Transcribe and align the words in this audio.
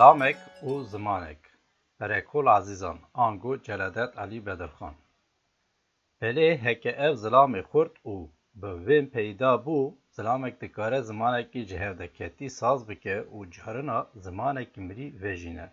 Lamek 0.00 0.38
û 0.70 0.72
zimanek 0.92 1.42
Berêkol 1.98 2.46
ezîzan 2.58 2.98
an 3.24 3.32
got 3.44 3.60
Celedet 3.68 4.12
Elî 4.24 4.40
Bedrxan 4.46 4.94
Pelê 6.20 6.50
heke 6.66 6.92
ev 7.06 7.14
zilamê 7.22 7.62
xurt 7.70 7.94
û 8.12 8.14
bi 8.60 8.72
vên 8.88 9.06
peyda 9.14 9.50
bû, 9.64 9.78
zilamek 10.16 10.54
dikare 10.62 11.00
zimanekî 11.08 11.60
ji 11.68 11.76
hevdeketî 11.84 12.48
saz 12.60 12.80
bike 12.90 13.18
û 13.36 13.38
carîna 13.56 13.98
zimanekî 14.24 14.80
mirî 14.88 15.08
vejîne. 15.22 15.68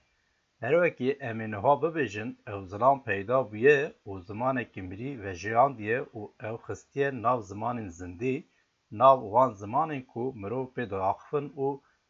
Herwekê 0.63 1.09
em 1.29 1.37
ê 1.45 1.47
niha 1.53 1.73
bibêjin 1.83 2.29
ew 2.51 2.59
zilam 2.71 2.97
peyda 3.09 3.37
bûye 3.51 3.79
û 4.09 4.11
zimanekî 4.29 4.81
mirî 4.89 5.11
vejiyandiye 5.23 5.99
û 6.19 6.21
ew 6.47 6.55
xistiye 6.67 7.09
nav 7.25 7.39
zimanên 7.49 7.89
zindî, 7.99 8.35
nav 9.01 9.17
wan 9.33 9.51
zimanên 9.61 10.03
ku 10.13 10.23
mirov 10.41 10.65
pê 10.75 10.83
diaxivin 10.91 11.47
û 11.65 11.67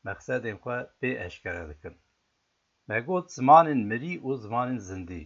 meqsedên 0.07 0.57
xwe 0.63 0.77
pê 0.99 1.09
eşkere 1.27 1.63
dikin. 1.71 1.95
Me 2.91 2.97
got 3.09 3.25
zimanên 3.37 3.79
mirî 3.91 4.13
û 4.27 4.29
zimanên 4.43 4.79
zindî. 4.89 5.23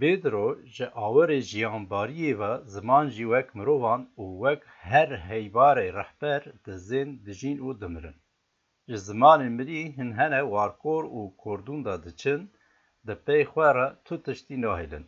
Bêdiro 0.00 0.46
ji 0.74 0.86
awerê 1.06 1.40
jiyanbariyê 1.50 2.32
ve 2.40 2.52
ziman 2.74 3.06
jî 3.14 3.26
wek 3.34 3.48
mirovan 3.58 4.02
û 4.22 4.24
wek 4.44 4.60
her 4.90 5.10
heybarê 5.28 5.88
rehber 5.98 6.42
dizên, 6.66 7.08
dijîn 7.26 7.58
û 7.66 7.68
dimirin. 7.80 8.16
Ji 8.88 8.96
zimanên 9.08 9.52
mirî 9.58 9.80
hin 9.96 10.10
hene 10.20 10.40
warkor 10.54 11.04
û 11.18 11.20
kordûn 11.42 11.80
de 11.86 11.94
diçin, 12.06 12.42
di 13.06 13.14
pey 13.26 13.42
xwe 13.50 13.68
re 13.76 13.88
tu 14.06 14.14
tiştî 14.24 14.56
nahêlin, 14.64 15.04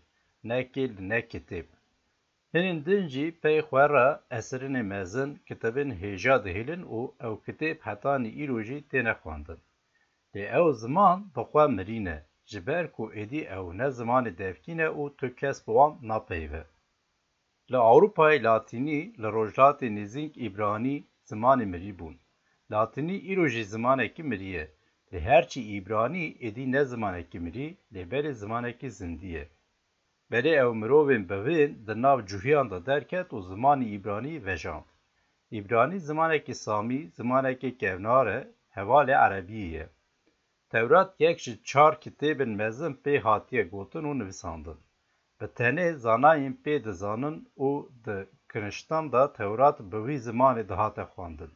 nekê 0.50 0.84
li 0.94 1.02
nekê 1.12 1.40
têb. 1.50 1.66
Hinên 2.54 2.78
din 2.86 3.04
jî 3.12 3.26
pey 3.42 3.58
xwe 3.66 3.84
re 3.94 4.08
esirinê 4.40 4.82
mezin, 4.92 5.30
kitêbên 5.48 5.88
hêja 6.00 6.36
dihêlin 6.44 6.82
û 6.96 6.98
ew 7.26 7.34
kitêb 7.46 7.76
hetanî 7.88 8.30
îro 8.42 8.58
jî 8.68 8.78
têne 8.90 9.14
xwendin. 9.22 9.60
Lê 10.36 10.44
ew 10.58 10.68
ziman 10.82 11.18
bi 11.34 11.42
xwe 11.50 11.64
mirîne, 11.76 12.16
ji 12.50 12.60
ber 12.68 12.84
ku 12.96 13.04
êdî 13.22 13.42
ew 13.56 13.66
ne 13.78 13.88
zimanê 13.98 14.32
devkîn 14.40 14.78
e 14.86 14.88
û 15.00 15.02
tu 15.18 15.26
kes 15.40 15.58
bi 15.66 15.72
wan 15.78 15.92
napeyive. 16.08 16.62
Li 17.70 17.78
Ewropayê 17.90 18.40
Latînî 18.48 19.00
li 19.22 19.28
rojhilatê 19.36 19.88
nêzînk 19.98 20.32
Îbranî 20.46 20.96
zimanê 21.30 21.66
mirî 21.72 21.92
bûn. 21.98 22.14
Latînî 22.72 23.16
îro 23.30 23.46
jî 23.54 23.64
zimanekî 23.74 24.22
mirî 24.30 24.48
ye, 24.58 24.64
lê 25.12 25.18
herçî 25.28 25.60
Îbranî 25.76 26.26
êdî 26.46 26.64
ne 26.74 26.82
zimanekî 26.92 27.38
mirî, 27.46 27.68
lê 27.94 28.02
berê 28.10 28.32
zimanekî 28.42 28.88
zindî 28.98 29.28
ye. 29.38 29.44
Berê 30.30 30.52
ew 30.64 30.72
mirovên 30.82 31.24
bi 31.30 31.38
vê 31.48 31.62
di 31.86 31.94
nav 32.02 32.18
cûhiyan 32.30 32.66
de 32.72 32.78
derket 32.90 33.28
û 33.36 33.38
zimanê 33.50 33.86
Îbranî 33.98 34.34
vejand. 34.48 34.86
Îbranî 35.58 35.98
zimanekî 36.08 36.54
Samî, 36.64 37.00
zimanekî 37.18 37.70
kevnar 37.82 38.26
e, 38.38 38.40
hevalê 38.76 39.14
Erebiyê 39.28 39.68
ye. 39.80 39.86
Tewrat 40.72 41.14
yek 41.20 41.38
ji 41.44 41.52
çar 41.64 41.94
kitêbên 42.00 42.50
mezin 42.60 42.94
pê 43.04 43.14
hatiye 43.26 43.62
gotin 43.72 44.04
û 44.10 44.18
nivîsandin. 44.18 44.78
Bi 45.40 45.46
tenê 45.58 45.88
zanayên 46.04 46.54
pê 46.64 46.76
dizanin 46.84 47.36
û 47.66 47.68
di 48.04 48.18
kinistan 48.52 49.04
de 49.12 49.22
Tewrat 49.38 49.78
bi 49.90 49.98
wî 50.06 50.16
zimanê 50.28 50.64
dihate 50.68 51.04
xwandin. 51.12 51.50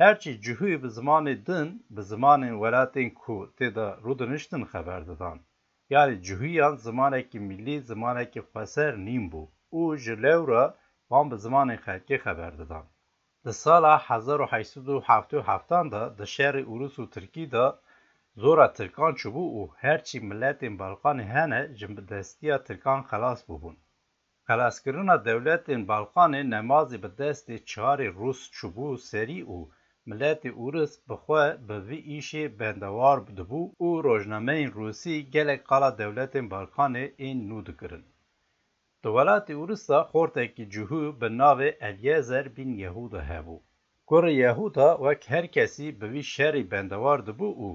Herçî 0.00 0.32
cihûyê 0.44 0.82
bi 0.82 0.88
zimanê 0.98 1.46
din 1.46 1.86
bi 1.94 2.00
zimanên 2.10 2.54
welatên 2.62 3.10
ku 3.20 3.36
têda 3.58 3.88
rûdiniştin 4.04 4.62
xeber 4.72 5.02
didan. 5.08 5.38
Yarî 5.90 6.16
cihûyan 6.26 6.74
zimanekî 6.86 7.40
millî 7.48 7.76
zimanekî 7.90 8.40
xweser 8.46 8.92
nîm 9.06 9.24
bû 9.32 9.42
û 9.78 9.96
ji 10.04 10.22
lewra 10.22 10.64
wan 11.10 11.26
bi 11.30 11.36
zimanên 11.44 11.78
xelkê 11.86 12.16
xeber 12.24 12.52
didan. 12.58 12.84
Di 13.44 13.52
sala 13.52 13.94
1877 13.98 15.90
de 15.92 16.02
di 16.18 16.26
şerê 16.36 16.62
Urus 16.72 16.96
û 17.02 17.10
Tirkî 17.14 17.46
de 17.52 17.66
Zora 18.42 18.66
Tirkan 18.76 19.12
çûbû 19.20 19.44
û 19.60 19.62
herçî 19.82 20.18
miletên 20.30 20.74
Balkanê 20.82 21.24
hene 21.34 21.60
ji 21.78 21.86
destiya 22.10 22.56
Tirkan 22.66 23.00
xelas 23.10 23.40
bûbûn. 23.48 23.76
Xelaskirina 24.48 25.14
dewletên 25.28 25.82
Balkanê 25.92 26.40
nemazê 26.54 26.98
bi 27.02 27.06
destê 27.22 27.56
çarê 27.70 28.08
Rûs 28.20 28.40
çûbû 28.56 28.88
serî 29.10 29.40
û 29.54 29.56
miletê 30.08 30.50
Urus 30.64 30.92
bi 31.08 31.14
xwe 31.24 31.44
bi 31.68 31.76
vî 31.88 31.98
îşê 32.18 32.44
bendewar 32.60 33.18
dibû 33.38 33.62
û 33.86 33.88
rojnameyên 34.06 34.70
Rûsî 34.78 35.16
gelek 35.34 35.60
qala 35.70 35.88
dewletên 36.02 36.46
Balkanê 36.54 37.04
ên 37.26 37.38
nû 37.50 37.58
dikirin. 37.66 38.04
Di 39.02 39.08
welatê 39.14 39.54
Urûsa 39.62 39.98
xortekî 40.14 40.64
cihû 40.72 41.02
bi 41.20 41.26
navê 41.40 41.68
Elyezer 41.88 42.46
bîn 42.56 42.70
Yehuda 42.84 43.18
hebû. 43.30 43.56
Kurê 44.08 44.32
Yehuda 44.44 44.88
wek 45.04 45.22
her 45.32 45.46
kesî 45.54 45.88
bi 46.00 46.06
vî 46.12 46.20
şerê 46.34 46.62
bendewar 46.72 47.18
dibû 47.28 47.48
û 47.66 47.68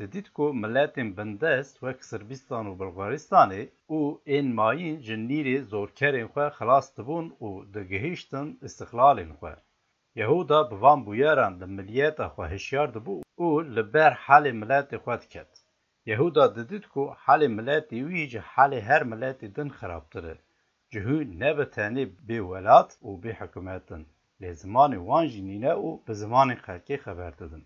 Dedik 0.00 0.26
ku 0.36 0.46
miletên 0.62 1.08
bindest 1.18 1.74
wek 1.84 1.98
Sirbistan 2.10 2.64
û 2.70 2.72
Bulgaristanê 2.82 3.62
û 3.98 4.00
ênmayîn 4.36 4.96
ji 5.06 5.16
nîrê 5.28 5.56
zorkerên 5.72 6.28
xwe 6.32 6.46
xilas 6.56 6.86
dibûn 6.96 7.26
û 7.46 7.48
digihîştin 7.74 8.48
îstixlalên 8.66 9.30
xwe. 9.38 9.54
Yehuda 10.20 10.60
bi 10.70 10.76
van 10.84 11.00
bûyeran 11.06 11.54
li 11.60 11.66
milliyeta 11.76 12.26
xwe 12.34 12.46
hişyar 12.54 12.88
dibû 12.96 13.14
û 13.46 13.46
li 13.74 13.82
ber 13.94 14.12
helê 14.26 14.52
miletê 14.62 14.96
xwe 15.04 15.16
diket. 15.22 15.50
Yehuda 16.10 16.44
didit 16.56 16.84
ku 16.92 17.02
helê 17.24 17.48
miletê 17.58 17.98
wî 18.10 18.22
ji 18.32 18.40
helê 18.54 18.80
her 18.88 19.02
miletê 19.12 19.48
din 19.56 19.68
xirabtir 19.78 20.24
e. 20.32 20.34
Ci 20.90 20.98
hûn 21.06 21.28
ne 21.40 21.50
bi 21.58 21.64
tenê 21.76 22.04
bê 22.28 22.38
welat 22.50 22.90
û 23.08 23.10
bê 23.22 23.32
hikûmetin, 23.40 24.02
lê 24.42 24.50
zimanê 24.62 24.98
wan 25.08 25.24
jî 25.32 25.42
nîne 25.50 25.72
û 25.86 25.88
bi 26.06 26.12
zimanê 26.22 26.56
xelkê 26.66 26.96
xeber 27.04 27.32
didin. 27.40 27.64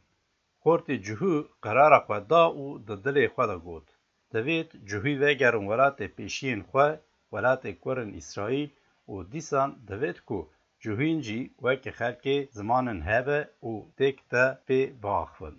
Hortê 0.70 0.96
cihû 1.06 1.32
qerara 1.64 2.00
xwe 2.06 2.20
da 2.30 2.42
û 2.62 2.66
di 2.86 2.94
dilê 3.04 3.26
xwe 3.34 3.44
de 3.52 3.58
got: 3.66 3.86
Divêt 4.32 4.70
cihû 4.88 5.12
vegerin 5.24 5.64
welatê 5.70 6.06
pêşiyên 6.16 6.60
xwe, 6.70 6.88
welatê 7.32 7.72
kurên 7.84 8.10
Îsraîl 8.20 8.70
û 9.12 9.14
dîsan 9.32 9.70
divêt 9.88 10.18
ku 10.28 10.38
cihûn 10.82 11.18
jî 11.26 11.40
wekî 11.64 11.92
xelkê 11.98 12.36
zimanên 12.58 13.00
hebe 13.10 13.40
û 13.70 13.72
têk 13.98 14.16
de 14.32 14.44
pê 14.66 14.80
biaxivin. 15.02 15.56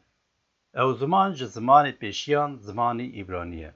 Ew 0.81 0.89
ziman 1.01 1.29
ji 1.37 1.47
zimanê 1.57 1.93
pêşiyan 2.01 2.51
zimanê 2.67 3.07
Îbranî 3.21 3.59
ye. 3.65 3.71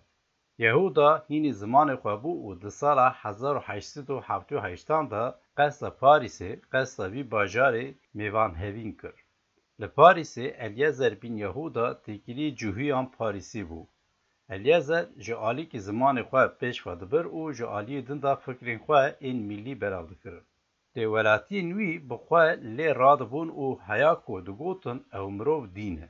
Yehûda 0.66 1.10
hînê 1.30 1.54
zimanê 1.62 1.96
xwe 2.02 2.16
bû 2.24 2.34
û 2.48 2.50
di 2.64 2.72
sala 2.82 3.08
hezar 3.22 3.56
û 3.60 3.62
heştêd 3.70 4.08
û 4.16 4.18
heft 4.28 4.50
û 4.56 4.58
heştan 4.68 5.06
de 5.14 5.24
qesda 5.58 5.90
Parîsê, 6.02 6.52
qesda 6.72 7.06
vî 7.14 7.22
bajarê 7.34 7.86
mêvanhevîn 8.20 8.94
kir. 9.02 9.18
Li 9.82 9.88
Parisê 9.88 10.46
Elyezer 10.66 11.14
bin 11.22 11.34
Yehuda 11.42 11.86
têkilî 12.06 12.48
cihûyan 12.60 13.08
Parisî 13.18 13.62
bû. 13.70 13.80
Elyezer 14.56 15.06
ji 15.26 15.34
alîkê 15.50 15.80
zimanê 15.88 16.24
xwe 16.30 16.44
pêşve 16.60 16.94
dibir 17.02 17.26
û 17.40 17.42
ji 17.58 17.66
aliyê 17.78 18.02
din 18.08 18.20
de 18.26 18.34
fikrên 18.44 18.80
xwe 18.86 19.02
ên 19.30 19.38
millî 19.50 19.74
belav 19.82 20.06
dikirin. 20.12 20.46
Dêwelatiyên 20.96 21.68
wî 21.78 21.92
bi 22.10 22.16
xwe 22.26 22.46
lê 22.78 22.90
radibûn 23.04 23.50
û 23.66 23.68
heya 23.88 24.14
ku 24.24 24.34
digotin 24.48 25.00
ew 25.18 25.28
mirov 25.38 25.64
dîn 25.76 25.98
e. 26.08 26.10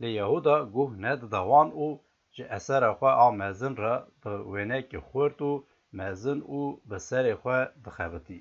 Lê 0.00 0.08
Yehuda 0.20 0.56
guh 0.74 0.90
nedida 1.04 1.40
wan 1.50 1.68
û 1.84 1.88
ji 2.36 2.44
esera 2.58 2.90
xwe 2.98 3.10
a 3.24 3.28
mezin 3.40 3.74
re 3.84 3.94
bi 4.22 4.32
wênekê 4.52 5.00
xwert 5.08 5.38
û 5.50 5.52
mezin 6.00 6.40
û 6.58 6.60
bi 6.90 6.96
serê 7.08 7.34
xwe 7.42 7.58
dixebitî. 7.84 8.40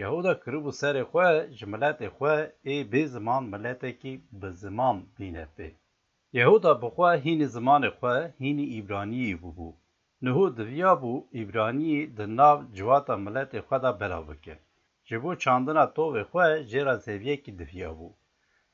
Yehuda 0.00 0.32
kiribû 0.44 0.70
serê 0.82 1.02
xwe 1.12 1.28
ji 1.56 1.66
miletê 1.72 2.08
xwe 2.16 2.34
ê 2.72 2.74
bêziman 2.92 3.42
miletekî 3.52 4.12
bi 4.40 4.48
ziman 4.60 4.96
bîne 5.16 5.44
pê. 5.56 5.68
Yehuda 6.38 6.72
bi 6.80 6.88
xwe 6.94 7.10
hînê 7.24 7.46
zimanê 7.56 7.90
xwe 7.98 8.14
hînê 8.42 8.66
îbraniyê 8.78 9.34
bûbû. 9.42 9.68
Niho 10.24 10.44
diviya 10.56 10.92
bû 11.02 11.12
îbraniyê 11.42 12.00
di 12.16 12.24
nav 12.38 12.58
civata 12.76 13.14
miletê 13.26 13.60
xwe 13.68 13.76
de 13.84 13.90
belav 14.00 14.24
bike. 14.30 14.54
Ji 15.08 15.16
bo 15.22 15.30
çandina 15.42 15.84
tovê 15.96 16.22
xwe 16.30 16.46
jêra 16.70 16.94
zeviyekî 17.06 17.52
diviya 17.58 17.90
bû. 17.98 18.08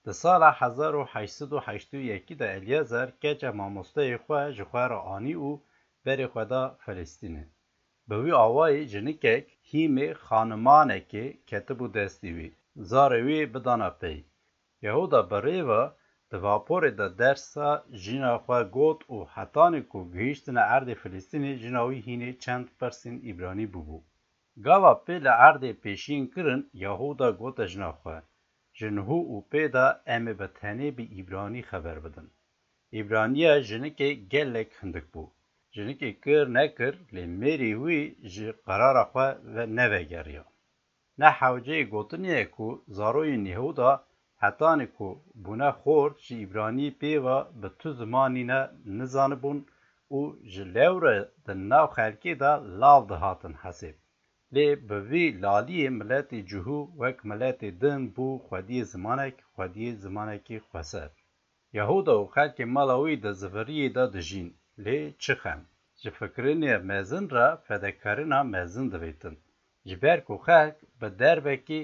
Di 0.04 0.12
sala 0.22 0.50
hezar 0.60 0.94
û 1.00 1.02
heşsid 1.12 1.50
û 1.56 1.58
heştû 1.66 1.98
yekî 2.12 2.34
de 2.40 2.46
Elyezer 2.58 3.08
keça 3.22 3.50
mamosteyê 3.60 4.18
xwe 4.24 4.40
ji 4.56 4.62
xwe 4.70 4.84
re 4.90 4.98
anî 5.14 5.34
û 5.48 5.50
berê 6.04 6.26
xwe 6.32 6.44
da 6.50 6.62
Felestînê. 6.84 7.44
Bi 8.08 8.16
vî 8.24 8.34
awayî 8.46 8.82
jinîkek 8.92 9.44
hîmê 9.70 10.08
xanimanekê 10.26 11.26
ketibû 11.50 11.86
destê 11.96 12.30
wê, 12.36 12.48
zarê 12.90 13.20
wê 13.28 13.40
bidana 13.54 13.90
pey. 14.00 14.18
Yehûda 14.84 15.20
bi 15.30 15.38
rêve 15.48 15.82
di 16.30 16.36
vaporê 16.44 16.92
de 17.00 17.08
dersa 17.20 17.68
jîna 18.02 18.32
xwe 18.44 18.60
got 18.76 19.00
û 19.14 19.16
hetanê 19.34 19.82
ku 19.90 19.98
gihîştine 20.14 20.62
erdê 20.76 20.94
Filîstînê 21.02 21.52
jina 21.62 21.82
wî 21.90 21.98
hînê 22.06 22.30
çend 22.42 22.66
pirsên 22.80 23.16
Îbranî 23.30 23.66
bûbû. 23.72 23.98
Gava 24.66 24.92
pê 25.06 25.16
li 25.24 25.32
erdê 25.48 25.72
pêşîn 25.82 26.24
kirin 26.34 26.62
Yehûda 26.84 27.28
gote 27.40 27.66
jina 27.72 27.90
xwe, 28.00 28.18
ji 28.78 28.88
nihû 28.96 29.20
û 29.34 29.36
pê 29.50 29.64
de 29.74 29.86
em 30.14 30.24
ê 30.32 30.34
bi 30.40 30.48
tenê 30.58 30.88
bi 30.98 31.04
Îbranî 31.20 31.60
xeber 31.70 31.98
bidin. 32.04 32.28
Îbraniya 33.00 33.54
jinîkê 33.68 34.10
gelek 34.34 34.70
hindik 34.82 35.06
bû. 35.14 35.24
Jinekê 35.76 36.10
kir 36.24 36.46
nekir 36.56 36.94
lê 37.14 37.24
mêrê 37.40 37.72
wî 37.82 38.00
ji 38.32 38.48
qerara 38.66 39.04
xwe 39.12 39.26
nevegeriya. 39.76 40.44
Nehewceyê 41.20 41.82
gotinê 41.92 42.40
ku 42.54 42.66
zaroyên 42.96 43.44
Yehûda 43.52 43.90
hetanê 44.42 44.86
ku 44.96 45.08
bûne 45.44 45.70
xort 45.80 46.14
ji 46.26 46.34
Îbranî 46.44 46.88
pêva 47.00 47.38
bi 47.60 47.68
tu 47.78 47.90
zimanîne 48.00 48.60
nizanibûn 48.98 49.58
û 50.18 50.20
ji 50.52 50.64
lewra 50.74 51.16
di 51.46 51.54
nav 51.70 51.86
xelkê 51.96 52.34
de 52.42 52.52
lav 52.80 53.02
dihatin 53.10 53.54
hesêb. 53.62 53.96
Lê 54.54 54.66
bi 54.88 54.98
vê 55.10 55.24
laliyê 55.46 55.88
miletê 55.98 56.38
cihû 56.50 56.78
wek 57.02 57.18
miletê 57.30 57.70
din 57.82 58.00
bû 58.16 58.26
xwediyê 58.46 58.84
zimanek, 58.92 59.36
xwediyê 59.54 59.92
zimanekî 60.04 60.56
xweser. 60.66 61.10
Yehûda 61.78 62.14
û 62.22 62.24
xelkê 62.34 62.64
mala 62.76 62.96
wî 63.04 63.14
di 63.24 63.30
zifiriyê 63.40 63.88
de 63.98 64.04
dijîn. 64.16 64.50
lê 64.84 64.98
çixen, 65.22 65.60
ji 66.02 66.10
fikirînê 66.18 66.74
mezin 66.90 67.26
re 67.36 67.46
fedekarîna 67.68 68.40
mezin 68.54 68.86
dibêtin, 68.92 69.34
ji 69.88 69.96
ber 70.02 70.18
ku 70.26 70.34
xelk 70.46 70.76
bi 71.00 71.08
dervekê 71.24 71.80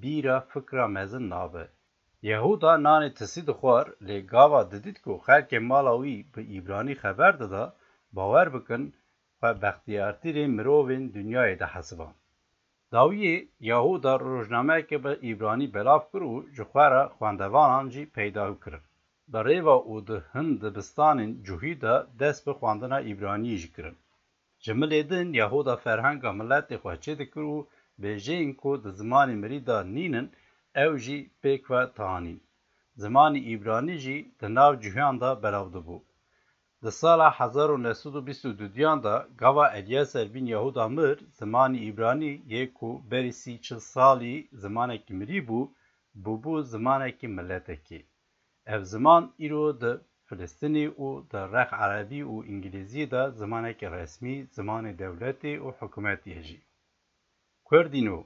bîra 0.00 0.36
fikra 0.52 0.86
mezin 0.96 1.26
nabe. 1.32 1.64
Yehûda 2.28 2.72
nanê 2.86 3.10
tisî 3.18 3.42
dixwar 3.48 3.86
lê 4.08 4.16
gava 4.32 4.62
didît 4.72 4.98
ku 5.04 5.12
xelkê 5.26 5.58
mala 5.72 5.92
wî 6.02 6.16
bi 6.34 6.42
îbranî 6.58 6.94
xeber 7.02 7.34
dida, 7.40 7.64
bawer 8.16 8.46
bikin 8.54 8.82
xwe 9.40 9.50
bextiyartirê 9.62 10.44
mirovên 10.56 11.04
dunyayê 11.16 11.56
de 11.60 11.66
hesiban. 11.74 12.12
Dawiyê 12.92 13.36
Yahûda 13.70 14.12
rojnameyekê 14.30 14.98
bi 15.04 15.12
îbranî 15.30 15.68
belav 15.74 16.02
kir 16.12 16.22
û 16.32 16.34
ji 16.56 16.62
xwe 16.72 16.86
re 16.96 17.02
xwendevanan 17.16 17.86
jî 17.94 18.02
peyda 18.16 18.44
kirin. 18.64 18.82
Di 19.34 19.40
rêva 19.48 19.76
û 19.92 19.94
di 20.08 20.16
hin 20.34 20.48
dibistanên 20.62 21.30
cûhî 21.46 21.74
de 21.84 21.94
dest 22.20 22.40
bi 22.46 22.52
xwendina 22.60 22.98
Îbraniyê 23.12 23.56
jî 23.62 23.70
kirin. 23.74 23.96
Ji 24.64 24.72
milê 24.80 25.02
din 25.10 25.28
Yehuda 25.40 25.74
ferhenga 25.84 26.30
miletê 26.40 26.76
xwe 26.82 26.94
çê 27.04 27.14
dikir 27.20 27.44
û 27.54 27.56
bêjeyên 28.02 28.50
ku 28.60 28.70
di 28.84 28.90
zimanê 29.00 29.34
mirî 29.42 29.60
de 29.68 29.78
nînin 29.94 30.26
ew 30.84 30.94
jî 31.04 31.18
pêk 31.42 31.62
ve 31.72 31.82
tanîn. 31.98 32.38
Zimanê 33.02 33.40
Îbranî 33.54 33.96
jî 34.04 34.16
di 34.40 34.48
nav 34.58 34.72
cûhiyan 34.82 35.16
de 35.22 35.30
belav 35.42 35.68
dibû. 35.76 35.96
Di 36.82 36.90
sala 37.00 37.28
hezar 37.40 37.68
û 37.76 37.78
nesûd 37.86 38.14
û 38.20 38.20
bîst 38.28 38.44
û 38.48 38.50
duduyan 38.60 38.98
de 39.06 39.14
gava 39.42 39.66
Elyeser 39.80 40.26
bin 40.34 40.46
Yehuda 40.54 40.84
mir, 40.96 41.16
zimanê 41.40 41.78
Îbranî 41.90 42.32
yê 42.54 42.62
ku 42.78 42.90
berî 43.10 43.32
sî 43.42 43.54
çil 43.66 43.80
salî 43.94 44.34
zimanekî 44.62 45.12
mirî 45.20 45.40
bû, 45.48 45.60
bûbû 46.24 46.52
zimanekî 46.72 47.28
milletekî. 47.38 48.00
ev 48.74 48.82
ziman 48.92 49.22
îro 49.46 49.64
di 49.82 49.92
Filistînê 50.30 50.86
û 51.06 51.08
di 51.32 51.40
req 51.54 51.66
erebî 51.84 52.22
û 52.32 52.34
îngîlîzî 52.52 53.04
de 53.14 53.22
zimanekî 53.40 53.86
resmî, 53.98 54.36
zimanê 54.56 54.92
dewletê 55.04 55.54
û 55.66 55.68
hikûmetê 55.78 56.28
ye 56.36 56.42
jî. 56.48 56.60
Kurdînû 57.68 58.18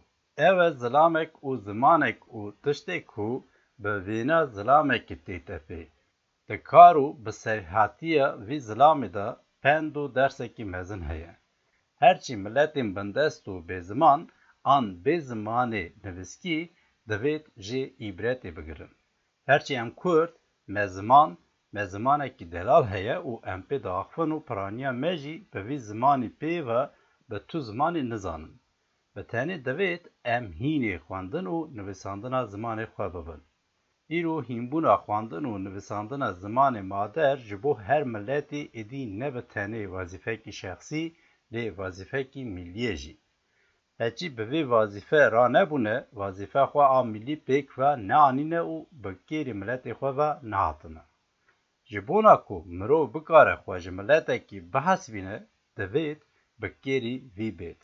ew 0.48 0.56
e 0.68 0.70
zilamek 0.82 1.30
û 1.46 1.50
zimanek 1.66 2.18
û 2.38 2.40
tiştek 2.64 3.02
ku 3.14 3.28
bi 3.82 3.92
vêna 4.06 4.40
zilamekê 4.56 5.16
tê 5.26 5.36
tepê. 5.48 5.82
Di 6.48 6.56
kar 6.70 6.94
û 7.04 7.06
bi 7.24 7.32
serhatiya 7.44 8.26
vî 8.46 8.58
zilamê 8.68 9.08
de 9.16 9.26
pend 9.64 9.94
û 10.02 10.04
dersekî 10.18 10.64
mezin 10.74 11.02
heye. 11.10 11.32
Herçî 12.04 12.34
miletên 12.46 12.88
bindest 12.96 13.42
û 13.52 13.54
bêziman 13.68 14.20
an 14.74 14.84
bê 15.04 15.16
zimanê 15.28 15.84
nivîskî 16.04 16.58
divêt 17.10 17.44
jê 17.68 17.82
îbretê 18.08 18.50
bigirin. 18.58 18.92
Herçî 19.46 19.74
em 19.74 19.90
Kurd 20.00 20.32
mezman, 20.76 21.30
me 21.74 21.82
zimanekî 21.92 22.46
delal 22.54 22.84
heye 22.94 23.16
û 23.30 23.32
em 23.54 23.60
pê 23.68 23.76
diaxivin 23.86 24.30
û 24.36 24.38
piraniya 24.48 24.92
me 25.02 25.12
jî 25.22 25.34
bi 25.52 25.60
vî 25.68 25.78
zimanê 25.88 26.30
pê 26.40 26.52
ve 26.68 26.82
bi 27.30 27.38
tu 27.48 27.58
zimanê 27.68 28.02
nizanin. 28.12 28.54
Bi 29.14 29.20
tenê 29.32 29.56
divêt 29.66 30.04
em 30.36 30.44
hînê 30.60 30.96
xwendin 31.06 31.46
û 31.54 31.58
nivîsandina 31.78 32.40
zimanê 32.52 32.86
xwe 32.94 33.06
bibin. 33.14 33.42
Îro 34.18 34.36
hînbûna 34.48 34.94
xwendin 35.04 35.44
û 35.50 35.52
nivîsandina 35.66 36.28
zimanê 36.42 36.82
mader 36.92 37.36
ji 37.48 37.56
bo 37.62 37.72
her 37.88 38.02
milletê 38.14 38.62
êdî 38.80 39.02
ne 39.20 39.28
bi 39.34 39.42
tenê 39.54 39.82
wezîfekî 39.96 40.52
şexsî 40.60 41.04
lê 41.54 41.64
wezîfekî 41.78 42.42
milliyê 42.56 42.94
jî. 43.04 43.14
Heçî 44.00 44.28
bi 44.36 44.44
vê 44.52 44.62
vazife 44.74 45.20
ranebûne, 45.34 45.96
vazifa 46.20 46.62
xwe 46.70 46.84
a 46.98 47.00
milî 47.12 47.36
pêk 47.46 47.66
ve 47.80 47.90
neanîne 48.08 48.60
û 48.74 48.76
bi 49.02 49.12
kêrê 49.28 49.54
miletê 49.60 49.92
xwe 49.98 50.10
ve 50.18 50.30
nehatine. 50.52 51.02
Ji 51.90 51.98
bona 52.08 52.36
ku 52.46 52.56
mirov 52.78 53.04
bikare 53.14 53.54
xwe 53.62 53.76
ji 53.84 53.90
miletekî 53.98 54.58
bihesibîne, 54.72 55.36
divêt 55.76 56.20
bi 56.60 56.68
kêrî 56.84 57.16
vî 57.36 57.48
bêt. 57.60 57.82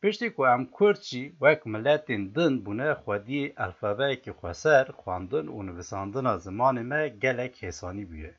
Piştî 0.00 0.28
ku 0.36 0.42
em 0.54 0.62
Kurd 0.76 1.00
jî 1.10 1.22
wek 1.42 1.60
miletên 1.72 2.22
din 2.36 2.52
bûne 2.66 2.88
xwediyê 3.00 3.44
elfabeyekê 3.64 4.32
xweser, 4.38 4.86
xwendin 5.00 5.46
û 5.56 5.58
nivîsandina 5.68 6.34
zimanê 6.46 6.84
me 6.90 7.02
gelek 7.22 7.54
hêsanî 7.62 8.04
bûye. 8.10 8.32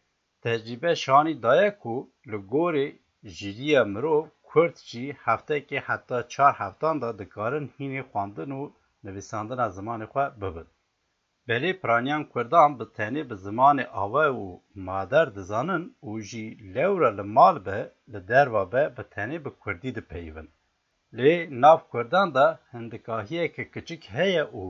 Tecrîbe 0.44 0.92
şanî 1.04 1.34
daye 1.44 1.70
ku 1.82 1.96
li 2.32 2.38
gorî 2.54 2.88
jîriya 3.38 3.84
mirov 3.94 4.26
کورد 4.57 4.75
چی 4.90 5.04
هفته 5.28 5.56
که 5.69 5.78
حتی 5.90 6.18
چهار 6.34 6.54
هفتان 6.62 6.96
دا 7.00 7.12
دکارن 7.12 7.66
هینی 7.78 8.02
خواندن 8.02 8.52
و 8.52 8.62
نویساندن 9.04 9.60
از 9.60 9.75
زمان 9.75 10.02
خو 10.06 10.19
ببن 10.42 10.68
بلی 11.48 11.74
پرانیان 11.81 12.24
کردان 12.36 12.72
به 12.78 12.86
تنی 12.98 13.24
به 13.30 13.36
زمان 13.46 13.78
آوه 14.04 14.25
و 14.42 14.60
مادر 14.75 15.25
دزانن 15.25 15.84
و 16.04 16.19
جی 16.28 16.46
لورا 16.74 17.10
لمال 17.18 17.56
به 17.66 17.80
لدروا 18.12 18.66
به 18.72 18.90
به 18.96 19.04
تنی 19.04 19.38
به 19.46 19.52
کردی 19.63 19.92
ده 19.96 20.02
پیون 20.12 20.48
لی 21.18 21.36
ناف 21.63 21.81
کردان 21.94 22.28
دا 22.38 22.48
هندکاهیه 22.74 23.46
که 23.56 23.63
کچک 23.74 24.02
هیه 24.16 24.42
او 24.56 24.66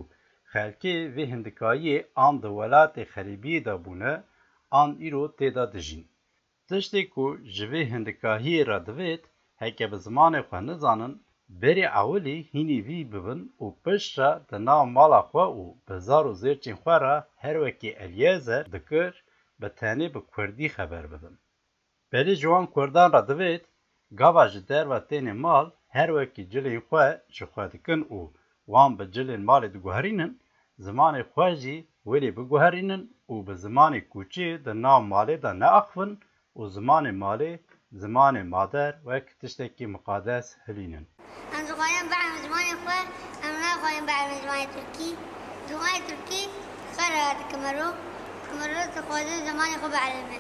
خلکی 0.54 0.94
وی 1.16 1.24
هندکایی 1.34 1.96
آن 2.28 2.36
ده 2.44 2.48
ولات 2.58 2.96
خریبی 3.14 3.60
دا 3.60 3.76
بونه 3.84 4.14
آن 4.82 4.90
ایرو 5.02 5.24
تیدا 5.40 5.66
دجین 5.74 6.04
تشتی 6.70 7.02
کو 7.14 7.24
جوی 7.56 7.84
هندکاهی 7.92 8.64
را 8.72 8.80
دوید 8.88 9.24
heke 9.62 9.88
bi 9.92 9.96
zimanê 10.04 10.42
xwe 10.50 10.60
nizanin, 10.68 11.14
berê 11.62 11.88
ewilî 12.02 12.38
hînî 12.52 12.80
vî 12.88 13.00
bibin 13.12 13.42
û 13.64 13.66
pişt 13.84 14.14
re 14.20 14.32
di 14.50 14.58
nav 14.70 14.84
mala 14.98 15.20
xwe 15.30 15.46
û 15.62 15.64
bizar 15.90 16.24
û 16.32 16.34
zêrçên 16.42 16.76
xwe 16.84 16.96
re 17.06 17.16
her 17.44 17.56
wekî 17.66 17.92
Eliezer 18.06 18.64
dikir 18.76 19.14
bi 19.62 19.68
tenê 19.80 20.08
bi 20.14 20.22
Kurdî 20.34 20.68
xeber 20.76 21.06
bidin. 21.14 21.36
Berê 22.12 22.36
ciwan 22.42 22.66
Kurdan 22.76 23.10
re 23.18 23.22
divêt, 23.30 23.64
gava 24.22 24.46
ji 24.52 24.62
derve 24.70 25.00
tênê 25.10 25.34
mal 25.34 25.68
her 25.88 26.10
wekî 26.18 26.44
cilên 26.54 26.78
xwe 26.88 27.06
ji 27.36 27.46
xwe 27.54 27.66
dikin 27.72 28.02
û 28.18 28.20
wan 28.74 28.92
bi 29.00 29.04
cilên 29.14 29.44
malê 29.50 29.70
diguherînin, 29.74 30.32
zimanê 30.86 31.24
xwe 31.34 31.50
jî 31.64 31.78
welê 32.10 32.32
biguherînin 32.38 33.04
û 33.32 33.36
bi 33.48 33.54
zimanê 33.64 34.02
kûçî 34.12 34.48
di 34.66 34.74
nav 34.84 35.02
malê 35.12 35.36
de 35.44 35.52
neaxivin 35.64 36.12
û 36.60 36.62
zimanê 36.76 37.14
malê 37.26 37.52
زمانê 38.04 38.44
mader 38.56 38.94
wek 39.10 39.26
tiştekî 39.40 39.86
miqades 39.96 40.46
hilînin. 40.68 41.06
Em 41.60 41.64
dixwazin 41.68 42.06
behemê 42.14 42.40
zimanê 42.46 42.74
xwe 42.84 42.98
em 43.48 43.54
naxwazin 43.64 44.06
behemê 44.10 44.36
zimanê 44.42 44.66
tirkî. 44.74 45.10
Zimanê 45.70 46.00
tirkî 46.08 46.42
xêr 46.98 47.12
dike 47.40 47.58
mirov, 47.64 47.96
mirov 48.60 48.88
dixwazin 48.96 49.42
zimanê 49.50 49.78
xwe 49.82 49.90
behelme. 49.96 50.38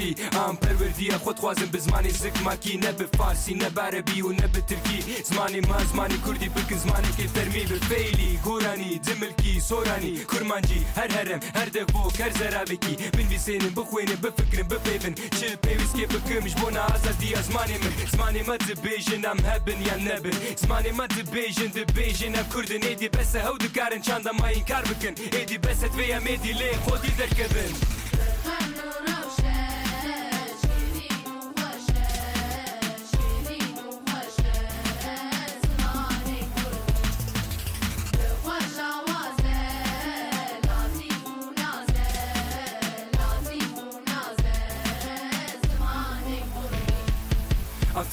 فارسی 0.00 0.14
ئام 0.34 0.56
پەروەردیە 0.62 1.16
خۆ 1.24 1.32
خوازم 1.40 1.70
بزمانی 1.74 2.10
زگماکی 2.10 2.78
نە 2.84 2.90
بە 2.98 3.04
فارسی 3.18 3.54
نە 3.60 3.68
بارەبی 3.76 4.22
و 4.22 4.32
نە 4.32 4.48
بە 4.52 4.60
ترکی 4.68 5.00
زمانی 5.24 5.60
ما 5.60 5.78
زمانی 5.92 6.18
کوردی 6.24 6.48
بکن 6.48 6.78
زمانێکی 6.84 7.28
فەرمی 7.34 7.64
بە 7.70 7.78
فەیلی 7.88 8.30
گۆرانی 8.46 8.92
جملکی 9.06 9.60
سۆرانی 9.68 10.14
کورمانجی 10.30 10.80
هەر 10.98 11.10
هەرم 11.16 11.40
هەردەک 11.58 11.86
بۆ 11.94 12.02
کەر 12.18 12.32
زەرابێکی 12.40 12.94
بنویسێنن 13.16 13.72
بخوێنێ 13.76 14.16
بفکرن 14.24 14.66
بپێبن 14.72 15.14
چ 15.38 15.40
پێویستێ 15.64 16.04
بکەمش 16.12 16.54
بۆ 16.60 16.68
نازەدی 16.76 17.34
ئەزمانی 17.36 17.78
من 17.82 17.92
زمانی 18.14 18.42
مە 18.48 18.56
دەبێژن 18.68 19.22
ئەم 19.28 19.38
هەبن 19.48 19.80
یان 19.88 20.00
نەبن 20.08 20.36
زمانی 20.62 20.92
مە 20.98 21.06
دەبێژن 21.16 21.70
دەبێژن 21.78 22.32
ئە 22.38 22.42
کوردن 22.52 22.82
ئێدی 22.88 23.08
بەسە 23.16 23.38
هەو 23.46 23.54
دکارن 23.64 24.00
چنددە 24.06 24.32
ماین 24.40 24.64
کار 24.70 24.84
بکن 24.90 25.14
ئێدی 25.34 25.58
بەسەت 25.64 25.92
وێە 25.98 26.18
مێدی 26.26 26.52
لێ 26.60 26.70
خۆدی 26.84 27.12
دەرکەبن. 27.20 27.74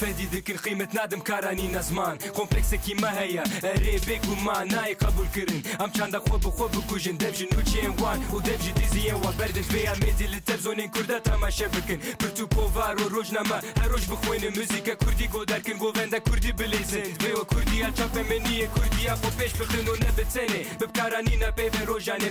فادي 0.00 0.24
ذكر 0.32 0.56
قيمة 0.56 0.88
نادم 0.94 1.20
كارانينا 1.20 1.80
زمان 1.80 2.18
كومبلكس 2.36 2.74
كيما 2.74 3.20
هيا 3.20 3.44
ري 3.64 3.98
بيك 4.06 4.20
وما 4.32 4.64
ناي 4.64 4.94
قبول 4.94 5.26
كرن 5.34 5.62
ام 5.80 5.90
تشاندا 5.90 6.18
خوب 6.18 6.44
خوب 6.50 6.74
كوجن 6.90 7.16
دبجي 7.18 7.48
نوتشين 7.54 7.90
وان 8.00 8.20
ودبجي 8.32 8.72
ديزي 8.72 9.12
وان 9.12 9.34
بردن 9.38 9.62
فيا 9.62 9.92
ميدي 9.92 10.26
للتبزونين 10.26 10.88
كردا 10.88 11.18
تما 11.18 11.50
شافكن 11.50 11.98
برتو 12.22 12.46
بوفار 12.46 12.96
وروجنا 13.02 13.42
ما 13.42 13.60
هروج 13.80 14.02
بخوين 14.10 14.48
موزيكا 14.58 14.94
كردي 14.94 15.26
داركن 15.26 15.78
كن 15.78 15.92
فاندا 15.92 16.18
كردي 16.18 16.52
بليزن 16.52 17.02
فيو 17.20 17.44
كردي 17.44 17.88
اتشاب 17.88 18.18
مني 18.18 18.66
كردي 18.74 19.12
اخو 19.12 19.28
بيش 19.38 19.52
بخنو 19.52 19.92
نبتسني 19.94 20.62
ببكارانينا 20.80 21.50
بيبي 21.50 21.84
روجاني 21.84 22.30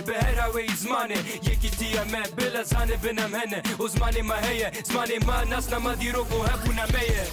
وي 0.54 0.66
زماني 0.80 1.16
يكي 1.42 1.68
تيا 1.68 2.04
ما 2.04 2.22
بلا 2.38 2.62
زاني 2.62 2.96
بنا 2.96 3.26
هنا 3.26 3.62
وزماني 3.78 4.22
ما 4.22 4.48
هي 4.50 4.72
زماني 4.90 5.18
ما 5.18 5.44
ناسنا 5.44 5.78
ما 5.78 5.94
ديروكو 5.94 6.36
هاكونا 6.36 6.86
ميه 6.86 7.24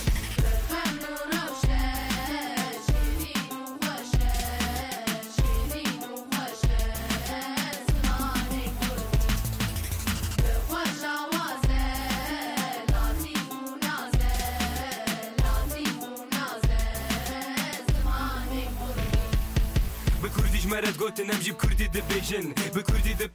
مرد 20.72 20.98
گوتن 20.98 21.24
ام 21.32 21.54
کردی 21.62 21.88
ده 21.88 22.02
بیجن 22.02 22.46
به 22.74 22.82
کردی 22.88 23.14
ده 23.14 23.26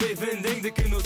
دنگ 0.42 0.62
ده 0.62 0.70
کن 0.70 0.92
و 0.92 1.00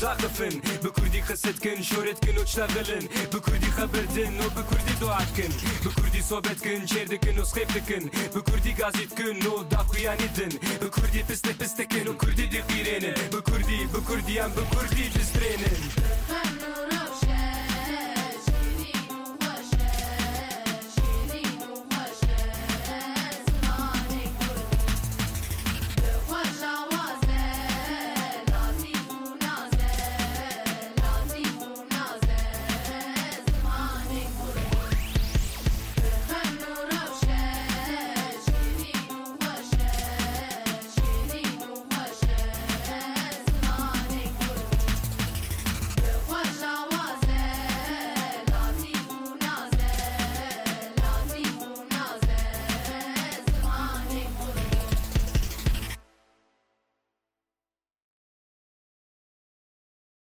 به 0.82 0.90
کردی 0.96 1.22
خسد 1.22 1.58
کن 1.58 1.82
شورت 1.82 2.18
کن 2.26 2.38
و 2.42 2.44
چتا 2.44 2.66
بلن 2.66 3.04
به 3.32 3.40
کردی 3.46 3.66
خبر 3.66 4.02
دن 4.16 4.34
و 4.38 4.48
به 4.56 4.62
کردی 4.70 4.94
دعات 5.00 5.30
کن 5.36 5.52
به 5.84 6.02
کردی 6.04 6.20
صحبت 6.22 6.58
کن 6.66 6.84
چیر 6.86 7.04
دکن 7.04 7.38
و 7.38 7.44
سخیب 7.44 7.68
دکن 7.68 8.02
به 8.34 8.50
کردی 8.52 8.74
گازیت 8.74 9.12
کن 9.18 9.46
و 9.50 9.64
داخویانی 9.64 10.28
دن 10.28 10.52
به 10.80 10.88
کردی 10.96 11.22
پسته 11.22 11.52
پسته 11.52 11.84
کن 11.84 12.06
و 12.10 12.14
کردی 12.14 12.46
ده 12.46 12.60
قیرینن 12.62 13.14
به 13.32 13.40
کردی 13.50 13.78
به 13.92 14.00
کردی 14.14 14.38
ام 14.38 14.50
به 14.50 14.62
کردی 14.72 15.08
دسترینن 15.08 16.53